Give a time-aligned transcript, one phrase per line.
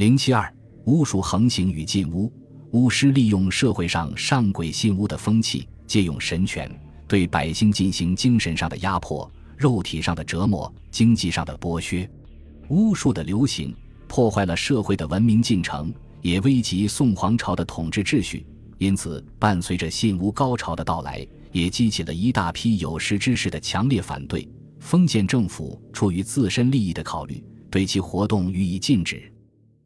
[0.00, 0.50] 零七二，
[0.86, 2.32] 巫术横行与禁巫。
[2.70, 6.74] 巫师利用社会上上鬼信巫的风气，借用神权
[7.06, 12.10] 对百姓进行精神上的压迫、肉体上的折磨、经济上的剥削。
[12.70, 13.76] 巫术的流行
[14.08, 18.46] 破坏了社会的文明进程，也危及宋皇朝的统治秩序。
[18.78, 24.48] 因此，伴随着信巫高潮的到来，也激起了一大批有识之士的强烈反对。
[24.78, 29.30] 封建政府出于自身利益的考虑，对其活动予以禁止。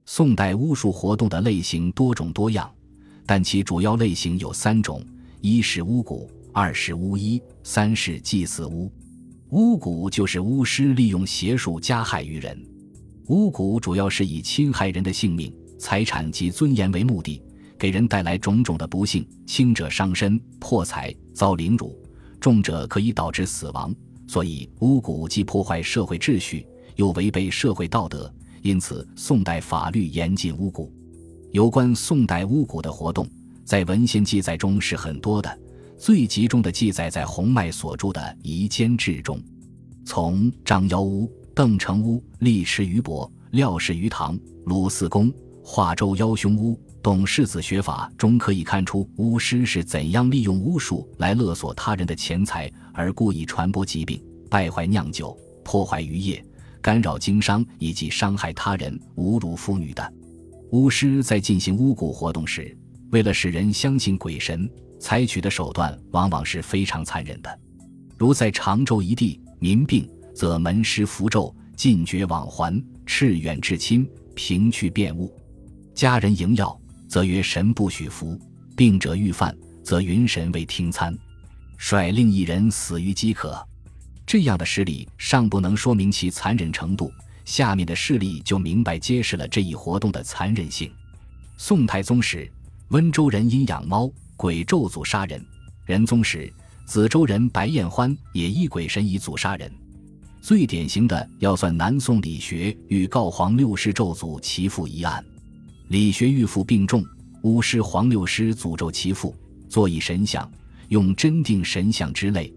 [0.07, 2.71] 宋代巫术活动的类型多种多样，
[3.25, 5.03] 但其主要类型有三种：
[5.40, 8.93] 一是巫蛊，二是巫医，三是祭祀巫。
[9.48, 12.62] 巫蛊就是巫师利用邪术加害于人。
[13.29, 17.43] 巫蛊主要是以侵害人的性命、财产及尊严为目的，
[17.79, 21.98] 给人带来种种的不幸，轻者伤身、破财、遭凌辱，
[22.39, 23.95] 重者可以导致死亡。
[24.29, 28.31] 所以，巫蛊既破坏社会秩序，又违背社会道德。
[28.64, 30.89] 因此，宋代法律严禁巫蛊。
[31.53, 33.28] 有关宋代巫蛊的活动，
[33.62, 35.59] 在文献记载中是很多的，
[35.98, 39.39] 最集中的记载在洪迈所著的《夷坚志》中。
[40.07, 45.31] 从张妖巫、邓成巫、厉池于伯、廖氏于堂、鲁四公、
[45.62, 56.42] 华州妖凶巫、董世子学法中，可以看出巫师是怎样利用巫术来勒索他人的钱财，而故意传播疾病、败坏酿酒、破坏渔业。
[56.85, 60.13] 干扰经商以及伤害他人、侮辱妇女的
[60.73, 62.77] 巫师，在进行巫蛊活动时，
[63.11, 67.59] 为了使人相信鬼神，采取的手段往往是非常残忍的。
[68.19, 75.33] 如在常州一地，民病则门师符咒，禁绝往还，斥远至亲，平去变物；
[75.95, 78.39] 家人迎药，则曰神不许服；
[78.77, 81.17] 病者欲犯，则云神未听餐，
[81.79, 83.67] 率令一人死于饥渴。
[84.27, 87.12] 这样的事例尚不能说明其残忍程度，
[87.44, 90.91] 下面的事例就明白揭示了这一活动的残忍性。
[91.56, 92.50] 宋太宗时，
[92.89, 95.39] 温州人因养猫鬼咒诅杀人；
[95.84, 96.52] 仁宗时，
[96.86, 99.70] 梓州人白彦欢也依鬼神以诅杀人。
[100.40, 105.24] 最典型的要算南宋李学与告黄六师咒诅其父一案。
[105.89, 107.05] 李学玉父病重，
[107.42, 109.34] 巫师黄六师诅咒其父，
[109.68, 110.51] 坐以神像，
[110.89, 112.52] 用真定神像之类。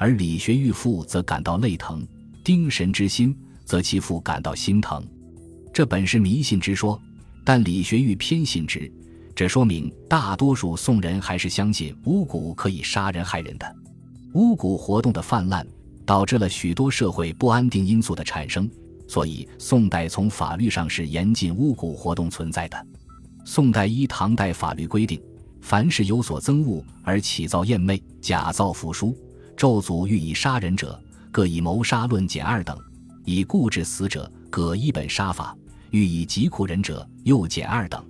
[0.00, 2.08] 而李学玉父则感到泪疼，
[2.42, 5.06] 丁神之心，则其父感到心疼。
[5.74, 6.98] 这本是迷信之说，
[7.44, 8.90] 但李学玉偏信之，
[9.36, 13.76] 这说明大多数宋人还是相信巫蛊可以杀人害人的。
[14.32, 15.66] 巫蛊活动的泛滥，
[16.06, 18.70] 导致了许多社会不安定因素的产生，
[19.06, 22.86] 所以宋代从法律上是严禁巫蛊活动存在的。
[23.44, 25.20] 宋代依唐代法律规定，
[25.60, 29.14] 凡是有所憎恶而起造艳媚、假造符书。
[29.56, 31.00] 咒诅欲以杀人者，
[31.30, 32.74] 各以谋杀论减二等；
[33.24, 35.54] 以固致死者，各一本杀法；
[35.90, 38.04] 欲以疾苦人者，又减二等。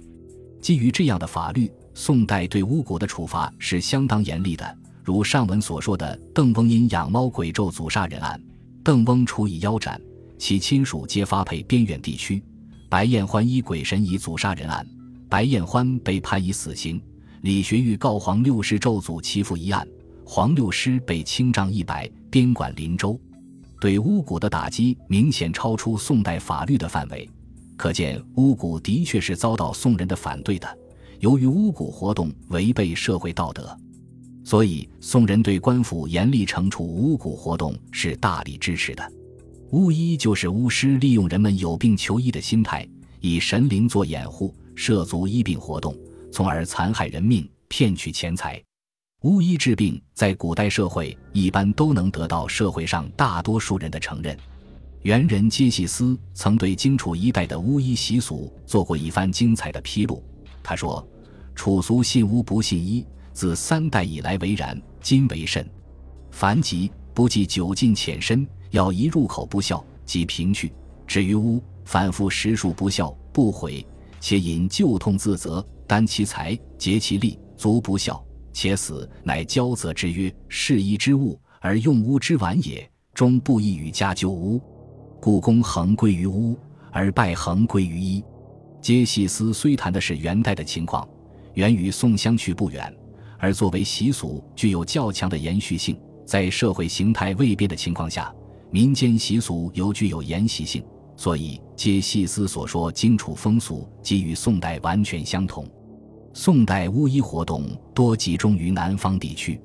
[0.60, 4.78] 基于这样的法律，宋代对巫蛊的处罚是相当严厉的。
[5.02, 8.40] 如上文所说的邓翁因养猫鬼咒诅杀人案，
[8.84, 10.00] 邓翁处以腰斩，
[10.38, 12.40] 其亲属皆发配边远地区；
[12.88, 14.86] 白彦欢依鬼神以诅杀人案，
[15.28, 17.00] 白彦欢被判以死刑；
[17.40, 19.88] 李学玉告黄六世咒诅其父一案。
[20.24, 23.18] 黄六师被清杖一百，边管林州，
[23.80, 27.28] 对巫蛊的打击明显超出宋代法律的范围，
[27.76, 30.78] 可见巫蛊的确是遭到宋人的反对的。
[31.18, 33.76] 由于巫蛊活动违背社会道德，
[34.44, 39.12] 所以宋人对官府严厉惩处巫蛊活动是大力支持的。
[39.72, 42.88] 巫医就是巫师利用人们有病求医的心态，
[43.20, 45.96] 以神灵做掩护，涉足医病活动，
[46.32, 48.60] 从而残害人命，骗取钱财。
[49.22, 54.34] 巫医治病在古代社会一般都能得到社会上大多数人的承认。
[55.02, 60.24] 元人揭细思曾对荆楚一带的巫医习俗做过一番精彩的披露。
[60.62, 61.06] 他说
[61.54, 63.04] ：“楚俗信巫不信医，
[63.34, 65.68] 自三代以来为然，今为甚。
[66.30, 70.72] 凡疾不计酒尽浅深，药一入口不效，即平去。
[71.06, 73.86] 至于巫，反复十数不效，不悔，
[74.18, 84.60] 且引旧痛自责，担其财，竭其力，足不效。”且死，乃骄责之曰：“是医之物，而用屋之晚也，终不易与家就屋。
[85.20, 86.58] 故公恒归于巫，
[86.90, 88.22] 而败恒归于医。”
[88.80, 91.06] 皆细思虽谈的是元代的情况，
[91.52, 92.90] 元与宋相去不远，
[93.38, 95.98] 而作为习俗具有较强的延续性。
[96.24, 98.34] 在社会形态未变的情况下，
[98.70, 100.82] 民间习俗又具有沿袭性，
[101.16, 105.68] 所以皆细思所说荆楚风俗，即与宋代完全相同。
[106.32, 109.60] 宋代巫医活动多集中于南方地区，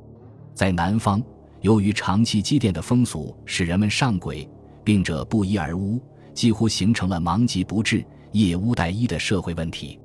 [0.56, 1.22] 在南方，
[1.62, 4.50] 由于长期积淀的风俗使人们上鬼，
[4.84, 6.02] 病者不医而巫，
[6.34, 10.00] 几乎形成了盲疾不治、夜巫代医的社会问题。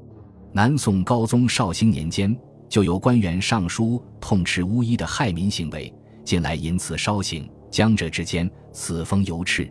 [0.53, 2.37] 南宋高宗绍兴年间，
[2.69, 5.93] 就有官员上书痛斥巫医的害民行为，
[6.25, 7.49] 近来因此稍醒。
[7.71, 9.71] 江浙之间，此风犹炽。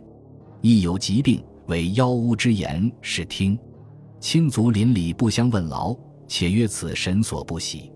[0.60, 3.56] 亦有疾病，为妖巫之言，是听。
[4.18, 5.94] 亲族邻里不相问劳，
[6.30, 7.90] 且曰此神所不喜，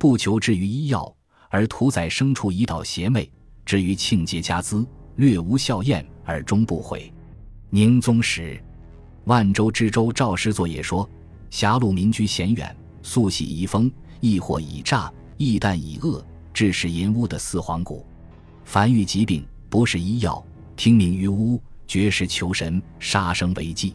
[0.00, 1.14] 不求治于医药，
[1.48, 3.30] 而屠宰牲畜以导邪魅。
[3.64, 4.84] 至于庆节家资，
[5.14, 7.12] 略无效验，而终不悔。
[7.70, 8.60] 宁宗时，
[9.26, 11.08] 万州知州赵师作也说：
[11.50, 13.88] 狭路民居险远，素喜遗风，
[14.18, 18.04] 亦或以诈，亦旦以恶，致使淫污的四皇谷。
[18.64, 23.94] 凡遇疾病，不是医药，听命于巫，绝世求神，杀生为祭，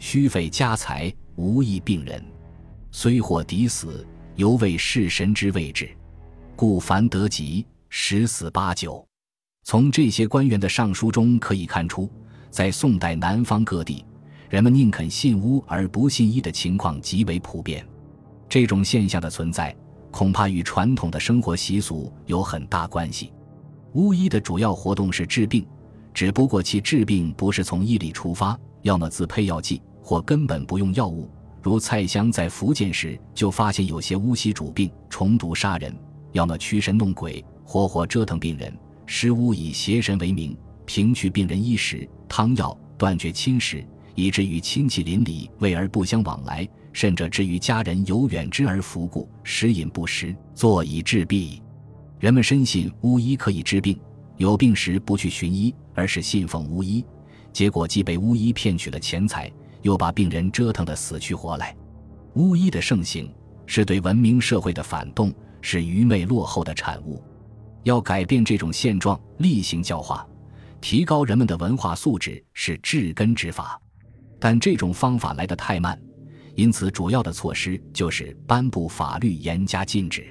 [0.00, 2.20] 虚费家财，无益病人。
[2.94, 4.06] 虽或敌死，
[4.36, 5.90] 犹为弑神之位置，
[6.54, 9.02] 故凡得疾，十死八九。
[9.64, 12.08] 从这些官员的上书中可以看出，
[12.50, 14.04] 在宋代南方各地，
[14.50, 17.84] 人们宁肯信巫而不信医的情况极为普遍。
[18.46, 19.74] 这种现象的存在，
[20.10, 23.32] 恐怕与传统的生活习俗有很大关系。
[23.94, 25.66] 巫医的主要活动是治病，
[26.12, 31.30] 只不过其治病不是从医理出发，要么自配药剂，或根本不用药物。
[31.62, 35.92] 如蔡襄在福建时就发现有些巫习主病，重毒杀人；
[36.32, 38.76] 要么驱神弄鬼，活活折腾病人。
[39.06, 40.56] 施巫以邪神为名，
[40.86, 43.84] 平去病人衣食、汤药，断绝亲事，
[44.16, 51.62] 以至于亲戚邻里为而不相往来，甚至至于家人有远之而服故，食饮不食，坐以治病。
[52.18, 53.96] 人们深信巫医可以治病，
[54.36, 57.04] 有病时不去寻医，而是信奉巫医，
[57.52, 61.76] 结果既被巫医骗取了钱财，又把病人折腾得死去活来。
[62.34, 63.30] 巫医的盛行
[63.66, 67.22] 是对文明社会的反动，是愚昧落后的产物。
[67.82, 70.26] 要改变这种现状，厉行教化，
[70.80, 73.80] 提高人们的文化素质是治根之法，
[74.38, 76.00] 但这种方法来得太慢，
[76.54, 80.24] 因此主要的措施就是颁布法律，严加禁止。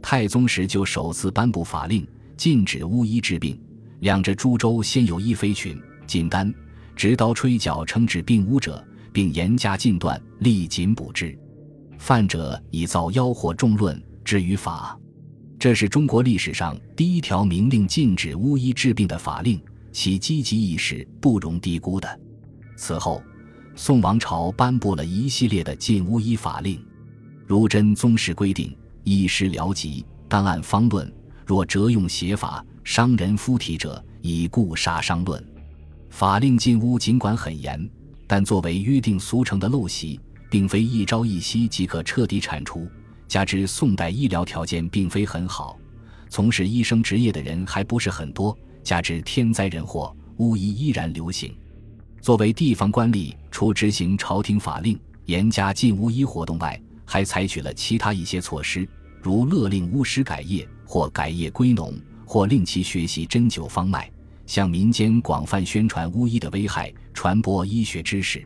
[0.00, 2.06] 太宗时就首次颁布法令，
[2.36, 3.60] 禁止巫医治病。
[4.00, 6.54] 两浙诸州先有医妃群，锦丹，
[6.98, 11.38] 执刀吹角称治病巫者，并严加禁断，力禁补治。
[11.96, 14.98] 犯者以造妖惑众论，置于法。
[15.60, 19.62] 这是中国历史上第一条明令禁止巫医治病的法令，
[19.92, 22.20] 其积极意识不容低估的。
[22.76, 23.22] 此后，
[23.76, 26.84] 宋王朝颁布了一系列的禁巫医法令，
[27.46, 28.76] 如真宗时规定。
[29.04, 31.06] 医师疗疾，当按方论；
[31.46, 35.40] 若折用邪法，伤人夫体者，以故杀伤论。
[36.10, 37.88] 法令禁巫尽管很严，
[38.26, 40.18] 但作为约定俗成的陋习，
[40.50, 42.88] 并非一朝一夕即可彻底铲除。
[43.26, 45.78] 加之宋代医疗条件并非很好，
[46.30, 51.54] 从事医生职业的人还不是很多，加之天灾人祸，巫医依然流行。
[52.20, 58.88] 作为地方官吏，除执行朝廷法令、严加禁巫医活动外，还采取了其他一些措施。
[59.22, 61.94] 如勒令巫师改业，或改业归农，
[62.24, 64.10] 或令其学习针灸方脉，
[64.48, 68.42] 向民间广泛宣传巫医的危害，传播医学知识。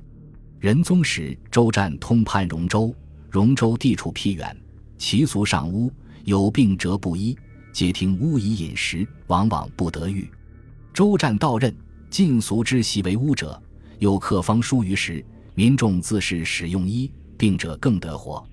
[0.59, 2.93] 仁宗时，周湛通判荣州，
[3.31, 4.55] 荣州地处僻远，
[4.99, 5.93] 其俗尚巫，
[6.25, 7.39] 有病则不医，
[7.73, 10.29] 皆听巫医饮食，往往不得愈。
[10.93, 11.73] 周湛到任，
[12.11, 13.63] 禁俗之习为巫者，
[14.01, 18.45] 有客方疏于时，民众自是使用医，病者更得活。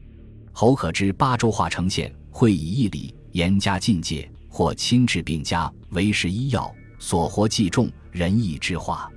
[0.51, 9.09] 侯可知八州化呈现，会以义理严加禁戒，或亲治病家，为食医药，所活计重，仁义之化。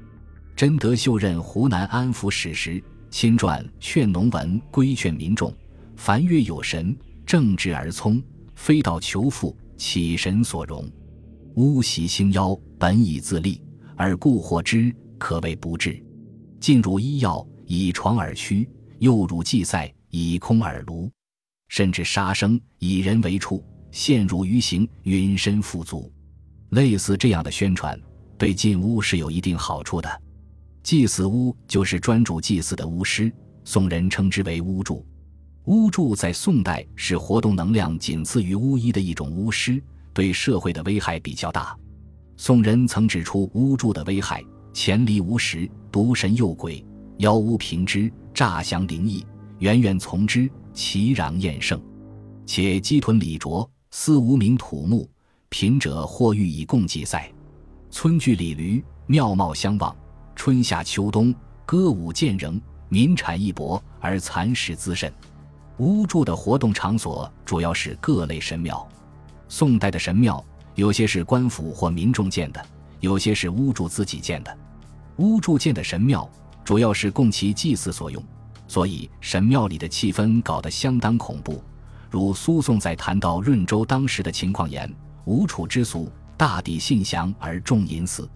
[0.54, 5.52] 真德秀任湖南安抚使时，亲撰劝农文，规劝民众：
[5.96, 6.96] 凡曰有神，
[7.26, 8.22] 正直而聪，
[8.54, 10.88] 非道求富，岂神所容？
[11.56, 13.60] 巫习兴妖，本以自立，
[13.96, 16.02] 而故惑之，可谓不治。
[16.60, 18.64] 进入医药，以床而驱；
[19.00, 21.10] 诱入祭赛，以空而炉。
[21.68, 26.12] 甚至杀生，以人为畜，陷入鱼刑，云身富足。
[26.72, 27.98] 类似这样的宣传，
[28.38, 30.22] 对禁巫是有一定好处的。
[30.82, 33.30] 祭祀巫就是专主祭祀的巫师，
[33.62, 35.06] 宋人称之为巫祝。
[35.64, 39.82] 巫祝在宋代是活动能量仅次于巫医的一种巫师，
[40.14, 41.76] 对社会的危害比较大。
[42.38, 46.82] 宋人曾指出巫祝的危害：潜离无实，毒神诱鬼，
[47.18, 49.24] 妖巫平之，诈降灵异，
[49.58, 50.50] 远远从之。
[50.72, 51.78] 其壤厌胜，
[52.46, 55.06] 且鸡豚李卓，思无名土木，
[55.52, 57.30] 贫者或欲以共祭赛。
[57.90, 59.94] 村聚里驴，庙貌相望。
[60.35, 61.32] 春夏秋冬，
[61.66, 65.12] 歌舞渐仍，民产一薄，而蚕食滋甚。
[65.76, 68.88] 巫祝的活动场所主要是各类神庙。
[69.47, 70.42] 宋代的神庙，
[70.75, 72.64] 有些是官府或民众建的，
[73.00, 74.59] 有些是巫祝自己建的。
[75.18, 76.26] 巫祝建的神庙，
[76.64, 78.25] 主要是供其祭祀所用。
[78.66, 81.62] 所以神庙里的气氛搞得相当恐怖。
[82.11, 84.90] 如苏颂在谈到润州当时的情况言
[85.24, 88.28] ：“吴楚之俗，大抵信降而重淫祀。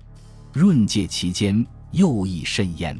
[0.53, 2.97] 润界其间，又亦甚焉。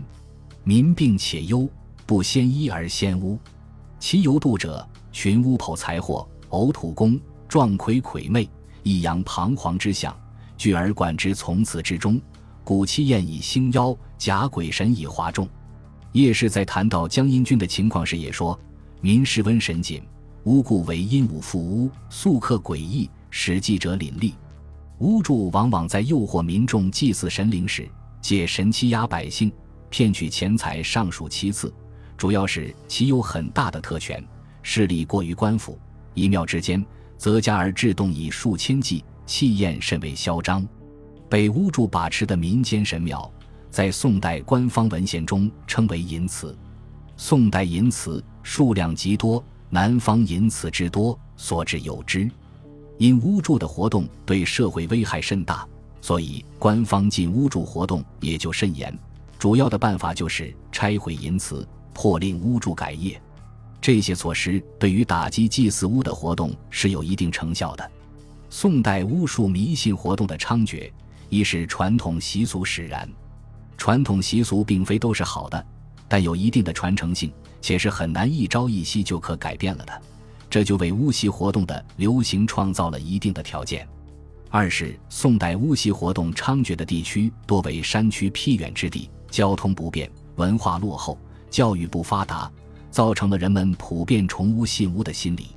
[0.65, 1.69] 民病且忧，
[2.05, 3.39] 不先医而先巫。
[3.99, 8.49] 其犹度者，群巫剖财货，呕土公，壮魁魁媚，
[8.83, 10.15] 异扬彷徨之象，
[10.57, 12.21] 聚而管之，从此之中。
[12.65, 15.49] 古期宴以兴妖，假鬼神以哗众。”
[16.13, 18.59] 叶氏在谈到江阴君的情况时也说
[19.01, 20.03] ：“民事瘟神紧。”
[20.45, 24.35] 巫故为阴武复巫，素克诡异，使祭者凛厉。
[25.01, 27.87] 巫祝往往在诱惑民众祭祀神灵时，
[28.19, 29.53] 借神欺压百姓，
[29.91, 31.71] 骗取钱财尚属其次，
[32.17, 34.27] 主要是其有很大的特权，
[34.63, 35.79] 势力过于官府。
[36.15, 36.83] 一庙之间，
[37.19, 40.67] 则加而制动以数千计，气焰甚为嚣张。
[41.29, 43.31] 被巫祝把持的民间神庙，
[43.71, 46.57] 在宋代官方文献中称为淫祠。
[47.19, 49.45] 宋代淫祠数量极多。
[49.69, 52.31] 南方淫祠之多，所至有之。
[52.99, 55.67] 因巫祝的活动对社会危害甚大，
[56.01, 58.97] 所以官方禁巫祝活动也就甚严。
[59.39, 63.21] 主要的办法就是拆毁淫祠，迫令巫祝改业。
[63.81, 67.91] 这些措施对于打击祭祀巫的活动是有一定成效的。
[68.49, 70.91] 宋代巫术迷信活动的猖獗，
[71.29, 73.09] 一是传统习俗使然。
[73.77, 75.67] 传统习俗并非都是好的，
[76.09, 77.33] 但有一定的传承性。
[77.63, 80.03] 且是很难一朝一夕就可改变了的，
[80.57, 83.87] 这就为巫习活动的流行创造了一定的条件。
[84.49, 91.19] 二是宋代巫习活动猖獗的地区多为山区僻远之地，交通不便，文化落后，
[91.51, 92.51] 教育不发达，
[92.91, 95.49] 造成了人们普遍崇巫信巫的心理。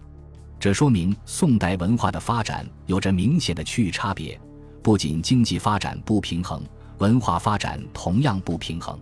[0.59, 4.37] 这说明宋代文化的发展有着明显的区域差别，
[4.83, 6.61] 不仅经济发展不平衡，
[6.97, 8.99] 文化发展同样不平衡。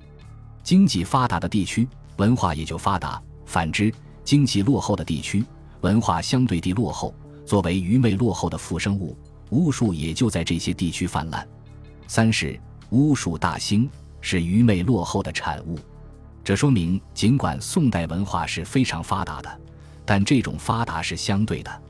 [0.61, 1.89] 经济发达的地区。
[2.17, 3.91] 文化也就发达，反之，
[4.23, 5.43] 经济落后的地区，
[5.81, 7.13] 文化相对地落后。
[7.45, 9.17] 作为愚昧落后的附生物，
[9.51, 11.47] 巫术也就在这些地区泛滥。
[12.05, 15.79] 三是巫术大兴，是愚昧落后的产物。
[16.43, 19.61] 这说明，尽管宋代文化是非常发达的，
[20.05, 21.81] 但这种发达是相对的。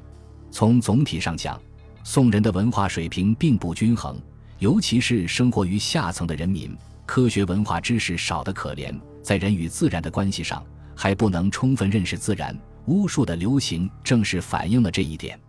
[0.51, 1.60] 从总体上讲，
[2.03, 4.15] 宋人的文化水平并不均衡，
[4.60, 6.77] 尤其是生活于下层的人民，
[7.08, 8.96] 科学文化知识少得可怜。
[9.24, 10.63] 在人与自然的关系上，
[10.96, 12.56] 还不能充分认识自然。
[12.88, 15.39] 巫术的流行正是反映了这一点。